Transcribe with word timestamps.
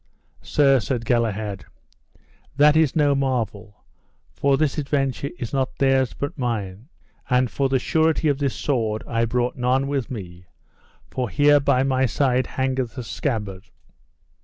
Sir, 0.41 0.79
said 0.79 1.05
Galahad, 1.05 1.65
that 2.57 2.75
is 2.75 2.95
no 2.95 3.13
marvel, 3.13 3.85
for 4.33 4.57
this 4.57 4.79
adventure 4.79 5.29
is 5.37 5.53
not 5.53 5.77
theirs 5.77 6.15
but 6.17 6.39
mine; 6.39 6.89
and 7.29 7.51
for 7.51 7.69
the 7.69 7.77
surety 7.77 8.27
of 8.27 8.39
this 8.39 8.55
sword 8.55 9.03
I 9.05 9.25
brought 9.25 9.57
none 9.57 9.85
with 9.87 10.09
me, 10.09 10.47
for 11.11 11.29
here 11.29 11.59
by 11.59 11.83
my 11.83 12.07
side 12.07 12.47
hangeth 12.47 12.95
the 12.95 13.03
scabbard. 13.03 13.69